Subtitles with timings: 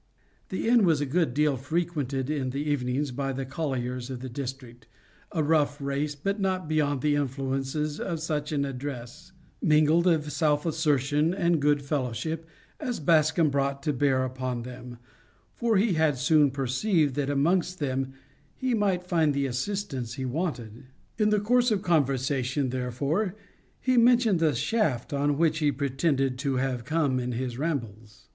[0.49, 4.29] The inn was a good deal frequented in the evenings by the colliers of the
[4.29, 4.87] district
[5.31, 10.65] a rough race, but not beyond the influences of such an address, mingled of self
[10.65, 12.47] assertion and good fellowship,
[12.79, 14.97] as Bascombe brought to bear upon them,
[15.53, 18.13] for he had soon perceived that amongst them
[18.55, 20.85] he might find the assistance he wanted.
[21.19, 23.35] In the course of conversation, therefore,
[23.79, 28.29] he mentioned the shaft, on which he pretended to have come in his rambles.